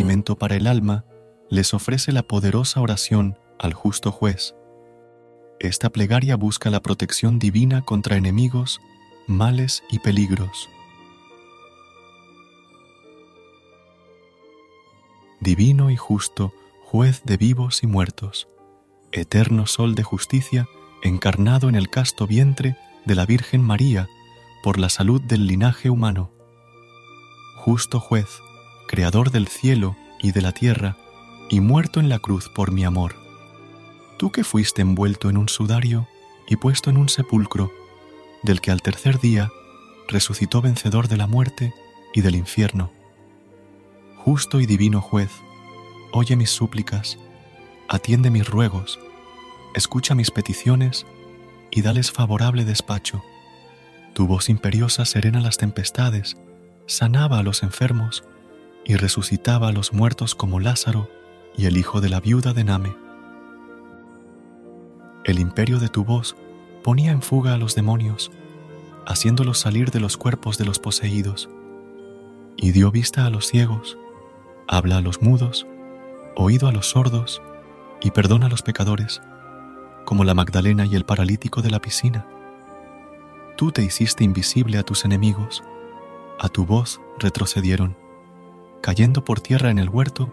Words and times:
Alimento 0.00 0.38
para 0.38 0.56
el 0.56 0.66
alma, 0.66 1.04
les 1.50 1.74
ofrece 1.74 2.10
la 2.10 2.22
poderosa 2.22 2.80
oración 2.80 3.38
al 3.58 3.74
justo 3.74 4.10
juez. 4.10 4.54
Esta 5.58 5.90
plegaria 5.90 6.36
busca 6.36 6.70
la 6.70 6.80
protección 6.80 7.38
divina 7.38 7.82
contra 7.82 8.16
enemigos, 8.16 8.80
males 9.26 9.82
y 9.90 9.98
peligros. 9.98 10.70
Divino 15.38 15.90
y 15.90 15.96
justo, 15.96 16.54
juez 16.82 17.22
de 17.24 17.36
vivos 17.36 17.82
y 17.82 17.86
muertos, 17.86 18.48
eterno 19.12 19.66
sol 19.66 19.94
de 19.94 20.02
justicia, 20.02 20.66
encarnado 21.02 21.68
en 21.68 21.74
el 21.74 21.90
casto 21.90 22.26
vientre 22.26 22.74
de 23.04 23.14
la 23.16 23.26
Virgen 23.26 23.60
María 23.60 24.08
por 24.62 24.78
la 24.78 24.88
salud 24.88 25.20
del 25.20 25.46
linaje 25.46 25.90
humano. 25.90 26.30
Justo 27.56 28.00
juez, 28.00 28.40
creador 28.90 29.30
del 29.30 29.46
cielo 29.46 29.94
y 30.18 30.32
de 30.32 30.42
la 30.42 30.50
tierra, 30.50 30.96
y 31.48 31.60
muerto 31.60 32.00
en 32.00 32.08
la 32.08 32.18
cruz 32.18 32.48
por 32.48 32.72
mi 32.72 32.82
amor. 32.82 33.14
Tú 34.18 34.32
que 34.32 34.42
fuiste 34.42 34.82
envuelto 34.82 35.30
en 35.30 35.36
un 35.36 35.48
sudario 35.48 36.08
y 36.48 36.56
puesto 36.56 36.90
en 36.90 36.96
un 36.96 37.08
sepulcro, 37.08 37.70
del 38.42 38.60
que 38.60 38.72
al 38.72 38.82
tercer 38.82 39.20
día 39.20 39.52
resucitó 40.08 40.60
vencedor 40.60 41.06
de 41.06 41.16
la 41.16 41.28
muerte 41.28 41.72
y 42.12 42.22
del 42.22 42.34
infierno. 42.34 42.90
Justo 44.16 44.60
y 44.60 44.66
divino 44.66 45.00
juez, 45.00 45.30
oye 46.10 46.34
mis 46.34 46.50
súplicas, 46.50 47.16
atiende 47.88 48.28
mis 48.28 48.48
ruegos, 48.48 48.98
escucha 49.76 50.16
mis 50.16 50.32
peticiones 50.32 51.06
y 51.70 51.82
dales 51.82 52.10
favorable 52.10 52.64
despacho. 52.64 53.22
Tu 54.14 54.26
voz 54.26 54.48
imperiosa 54.48 55.04
serena 55.04 55.40
las 55.40 55.58
tempestades, 55.58 56.36
sanaba 56.86 57.38
a 57.38 57.44
los 57.44 57.62
enfermos 57.62 58.24
y 58.84 58.96
resucitaba 58.96 59.68
a 59.68 59.72
los 59.72 59.92
muertos 59.92 60.34
como 60.34 60.60
Lázaro 60.60 61.08
y 61.56 61.66
el 61.66 61.76
hijo 61.76 62.00
de 62.00 62.08
la 62.08 62.20
viuda 62.20 62.52
de 62.52 62.64
Name. 62.64 62.96
El 65.24 65.38
imperio 65.38 65.78
de 65.78 65.88
tu 65.88 66.04
voz 66.04 66.36
ponía 66.82 67.12
en 67.12 67.22
fuga 67.22 67.54
a 67.54 67.58
los 67.58 67.74
demonios, 67.74 68.30
haciéndolos 69.06 69.58
salir 69.58 69.90
de 69.90 70.00
los 70.00 70.16
cuerpos 70.16 70.58
de 70.58 70.64
los 70.64 70.78
poseídos, 70.78 71.48
y 72.56 72.72
dio 72.72 72.90
vista 72.90 73.26
a 73.26 73.30
los 73.30 73.46
ciegos, 73.46 73.98
habla 74.66 74.98
a 74.98 75.00
los 75.02 75.20
mudos, 75.20 75.66
oído 76.36 76.68
a 76.68 76.72
los 76.72 76.90
sordos, 76.90 77.42
y 78.00 78.12
perdona 78.12 78.46
a 78.46 78.48
los 78.50 78.62
pecadores, 78.62 79.20
como 80.04 80.24
la 80.24 80.34
Magdalena 80.34 80.86
y 80.86 80.96
el 80.96 81.04
paralítico 81.04 81.60
de 81.60 81.70
la 81.70 81.80
piscina. 81.80 82.26
Tú 83.56 83.72
te 83.72 83.82
hiciste 83.82 84.24
invisible 84.24 84.78
a 84.78 84.82
tus 84.82 85.04
enemigos, 85.04 85.62
a 86.38 86.48
tu 86.48 86.64
voz 86.64 87.00
retrocedieron 87.18 87.94
cayendo 88.80 89.24
por 89.24 89.40
tierra 89.40 89.70
en 89.70 89.78
el 89.78 89.88
huerto 89.88 90.32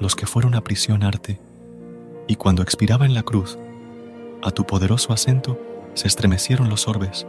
los 0.00 0.14
que 0.14 0.26
fueron 0.26 0.54
a 0.54 0.62
prisionarte, 0.62 1.40
y 2.26 2.36
cuando 2.36 2.62
expiraba 2.62 3.06
en 3.06 3.14
la 3.14 3.22
cruz, 3.22 3.58
a 4.42 4.50
tu 4.50 4.66
poderoso 4.66 5.12
acento 5.12 5.58
se 5.94 6.08
estremecieron 6.08 6.68
los 6.68 6.88
orbes. 6.88 7.26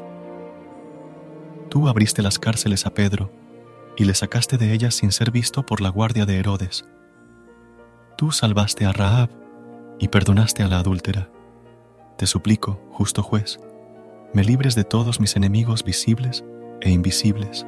Tú 1.69 1.87
abriste 1.87 2.21
las 2.21 2.39
cárceles 2.39 2.85
a 2.85 2.93
Pedro, 2.93 3.31
y 3.95 4.05
le 4.05 4.13
sacaste 4.13 4.57
de 4.57 4.73
ellas 4.73 4.95
sin 4.95 5.11
ser 5.11 5.31
visto 5.31 5.65
por 5.65 5.81
la 5.81 5.89
guardia 5.89 6.25
de 6.25 6.37
Herodes. 6.37 6.85
Tú 8.17 8.31
salvaste 8.31 8.85
a 8.85 8.91
Rahab 8.91 9.29
y 9.99 10.09
perdonaste 10.09 10.63
a 10.63 10.67
la 10.67 10.79
adúltera. 10.79 11.29
Te 12.17 12.27
suplico, 12.27 12.79
justo 12.91 13.23
juez, 13.23 13.59
me 14.33 14.43
libres 14.43 14.75
de 14.75 14.83
todos 14.83 15.19
mis 15.19 15.35
enemigos 15.35 15.83
visibles 15.83 16.43
e 16.81 16.91
invisibles 16.91 17.65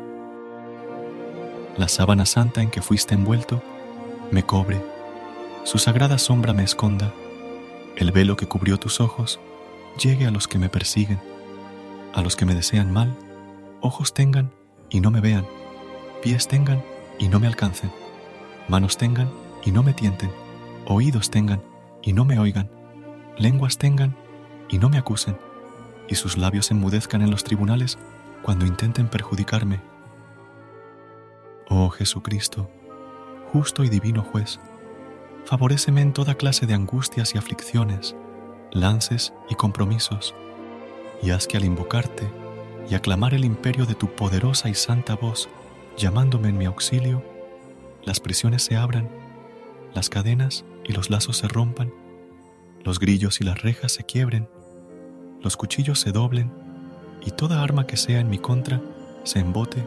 la 1.78 1.88
sábana 1.88 2.26
santa 2.26 2.62
en 2.62 2.70
que 2.70 2.82
fuiste 2.82 3.16
envuelto 3.16 3.62
me 4.32 4.44
cobre, 4.44 4.82
su 5.64 5.78
sagrada 5.78 6.18
sombra 6.18 6.54
me 6.54 6.64
esconda, 6.64 7.14
el 7.96 8.12
velo 8.12 8.36
que 8.36 8.48
cubrió 8.48 8.78
tus 8.78 9.00
ojos 9.00 9.40
llegue 10.02 10.26
a 10.26 10.32
los 10.32 10.48
que 10.48 10.60
me 10.60 10.70
persiguen, 10.70 11.20
a 12.14 12.22
los 12.22 12.36
que 12.36 12.46
me 12.46 12.56
desean 12.56 12.92
mal, 12.92 13.16
ojos 13.82 14.14
tengan 14.14 14.52
y 14.90 15.00
no 15.00 15.12
me 15.12 15.22
vean, 15.22 15.46
pies 16.22 16.48
tengan 16.48 16.84
y 17.18 17.28
no 17.28 17.40
me 17.40 17.48
alcancen, 17.48 17.92
manos 18.68 18.98
tengan 18.98 19.30
y 19.64 19.72
no 19.72 19.84
me 19.84 19.94
tienten, 19.94 20.32
oídos 20.86 21.30
tengan 21.30 21.62
y 22.02 22.14
no 22.14 22.26
me 22.26 22.40
oigan, 22.40 22.70
lenguas 23.38 23.78
tengan 23.78 24.16
y 24.70 24.78
no 24.78 24.90
me 24.90 24.98
acusen, 24.98 25.38
y 26.08 26.16
sus 26.16 26.38
labios 26.38 26.72
enmudezcan 26.72 27.22
en 27.22 27.32
los 27.32 27.44
tribunales 27.44 27.98
cuando 28.42 28.66
intenten 28.66 29.08
perjudicarme 29.08 29.82
Oh 31.72 31.90
Jesucristo, 31.90 32.68
justo 33.54 33.84
y 33.84 33.90
divino 33.90 34.24
juez, 34.24 34.60
favoréceme 35.46 36.02
en 36.02 36.14
toda 36.14 36.34
clase 36.34 36.66
de 36.66 36.74
angustias 36.74 37.36
y 37.36 37.38
aflicciones, 37.38 38.16
lances 38.72 39.34
y 39.52 39.54
compromisos, 39.56 40.34
y 41.22 41.30
haz 41.30 41.46
que 41.46 41.58
al 41.58 41.66
invocarte 41.66 42.28
y 42.90 42.96
aclamar 42.96 43.36
el 43.36 43.46
imperio 43.46 43.86
de 43.86 43.94
tu 43.94 44.08
poderosa 44.16 44.68
y 44.68 44.74
santa 44.74 45.14
voz, 45.16 45.48
llamándome 45.96 46.50
en 46.50 46.58
mi 46.58 46.66
auxilio, 46.66 47.24
las 48.04 48.20
prisiones 48.20 48.64
se 48.64 48.76
abran, 48.76 49.08
las 49.94 50.10
cadenas 50.10 50.66
y 50.86 50.94
los 50.94 51.12
lazos 51.12 51.38
se 51.38 51.48
rompan, 51.48 51.94
los 52.84 52.98
grillos 53.00 53.42
y 53.42 53.44
las 53.44 53.62
rejas 53.62 53.92
se 53.92 54.06
quiebren, 54.06 54.50
los 55.44 55.56
cuchillos 55.56 56.00
se 56.00 56.12
doblen, 56.12 56.52
y 57.24 57.30
toda 57.30 57.62
arma 57.62 57.86
que 57.86 57.96
sea 57.96 58.20
en 58.20 58.30
mi 58.32 58.40
contra 58.40 58.82
se 59.24 59.38
embote 59.38 59.86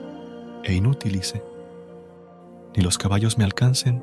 e 0.63 0.75
inutilice 0.75 1.43
ni 2.75 2.83
los 2.83 2.99
caballos 2.99 3.39
me 3.39 3.45
alcancen, 3.45 4.03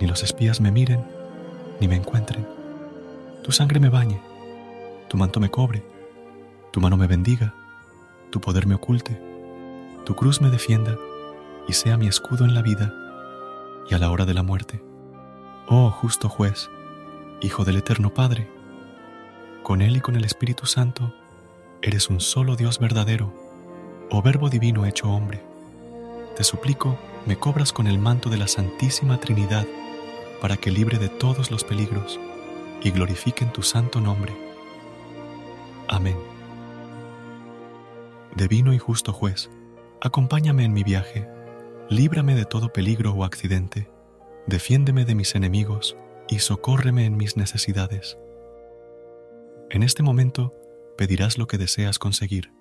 ni 0.00 0.06
los 0.06 0.22
espías 0.22 0.60
me 0.60 0.70
miren, 0.70 1.04
ni 1.80 1.88
me 1.88 1.96
encuentren. 1.96 2.46
Tu 3.42 3.52
sangre 3.52 3.80
me 3.80 3.88
bañe, 3.88 4.20
tu 5.08 5.16
manto 5.16 5.40
me 5.40 5.50
cobre, 5.50 5.84
tu 6.72 6.80
mano 6.80 6.96
me 6.96 7.06
bendiga, 7.06 7.54
tu 8.30 8.40
poder 8.40 8.66
me 8.66 8.74
oculte, 8.74 9.20
tu 10.04 10.14
cruz 10.14 10.40
me 10.40 10.50
defienda 10.50 10.96
y 11.68 11.72
sea 11.72 11.96
mi 11.96 12.06
escudo 12.06 12.44
en 12.44 12.54
la 12.54 12.62
vida 12.62 12.92
y 13.90 13.94
a 13.94 13.98
la 13.98 14.10
hora 14.10 14.24
de 14.24 14.34
la 14.34 14.42
muerte. 14.42 14.82
Oh 15.68 15.90
justo 15.90 16.28
juez, 16.28 16.70
Hijo 17.40 17.64
del 17.64 17.76
Eterno 17.76 18.12
Padre, 18.12 18.48
con 19.62 19.82
Él 19.82 19.96
y 19.96 20.00
con 20.00 20.16
el 20.16 20.24
Espíritu 20.24 20.66
Santo, 20.66 21.14
eres 21.82 22.08
un 22.08 22.20
solo 22.20 22.56
Dios 22.56 22.78
verdadero, 22.78 23.32
oh 24.10 24.22
Verbo 24.22 24.48
Divino 24.48 24.86
hecho 24.86 25.10
hombre. 25.10 25.42
Te 26.36 26.44
suplico, 26.44 26.98
me 27.26 27.38
cobras 27.38 27.72
con 27.72 27.86
el 27.86 27.98
manto 27.98 28.28
de 28.30 28.36
la 28.36 28.48
Santísima 28.48 29.18
Trinidad 29.18 29.66
para 30.40 30.56
que 30.56 30.70
libre 30.70 30.98
de 30.98 31.08
todos 31.08 31.50
los 31.50 31.64
peligros 31.64 32.20
y 32.82 32.90
glorifiquen 32.90 33.52
tu 33.52 33.62
santo 33.62 34.00
nombre. 34.00 34.36
Amén. 35.88 36.16
Divino 38.36 38.72
y 38.74 38.78
justo 38.78 39.12
juez, 39.12 39.48
acompáñame 40.00 40.64
en 40.64 40.72
mi 40.72 40.82
viaje, 40.82 41.26
líbrame 41.88 42.34
de 42.34 42.44
todo 42.44 42.72
peligro 42.72 43.12
o 43.12 43.24
accidente, 43.24 43.88
defiéndeme 44.46 45.04
de 45.04 45.14
mis 45.14 45.34
enemigos 45.34 45.96
y 46.28 46.40
socórreme 46.40 47.06
en 47.06 47.16
mis 47.16 47.36
necesidades. 47.36 48.18
En 49.70 49.82
este 49.82 50.02
momento 50.02 50.52
pedirás 50.98 51.38
lo 51.38 51.46
que 51.46 51.58
deseas 51.58 51.98
conseguir. 51.98 52.52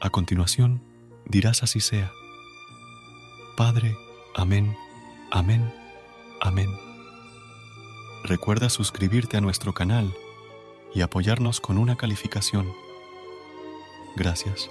A 0.00 0.10
continuación, 0.10 0.82
dirás 1.26 1.62
así 1.62 1.80
sea. 1.80 2.12
Padre, 3.56 3.96
amén, 4.34 4.76
amén, 5.30 5.72
amén. 6.40 6.70
Recuerda 8.24 8.70
suscribirte 8.70 9.36
a 9.36 9.40
nuestro 9.40 9.74
canal 9.74 10.14
y 10.94 11.02
apoyarnos 11.02 11.60
con 11.60 11.78
una 11.78 11.96
calificación. 11.96 12.72
Gracias. 14.16 14.70